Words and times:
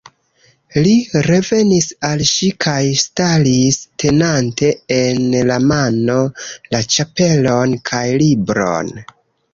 Li 0.85 0.93
revenis 1.27 1.87
al 2.09 2.23
ŝi 2.29 2.49
kaj 2.65 2.79
staris, 3.03 3.77
tenante 4.05 4.73
en 4.97 5.29
la 5.53 5.59
mano 5.73 6.19
la 6.75 6.83
ĉapelon 6.97 7.77
kaj 7.91 8.05
libron. 8.27 8.95